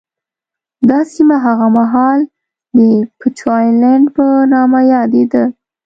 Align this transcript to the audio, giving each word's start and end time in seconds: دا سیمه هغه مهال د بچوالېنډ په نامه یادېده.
دا 0.89 0.99
سیمه 1.13 1.37
هغه 1.45 1.67
مهال 1.77 2.19
د 2.77 2.79
بچوالېنډ 3.19 4.05
په 4.15 4.25
نامه 4.51 4.79
یادېده. 4.93 5.43